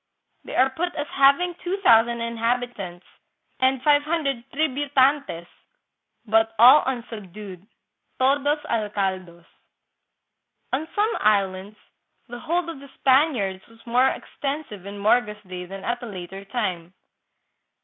[0.45, 3.05] They are put as having two thou sand inhabitants
[3.59, 5.45] and five hundred" tributantes,"
[6.25, 7.67] but all unsubdued
[8.17, 9.45] ("todos algados").
[10.73, 11.77] On some islands
[12.27, 16.45] the hold of the Spaniards was more extensive in Morga's day than at a later
[16.45, 16.95] time.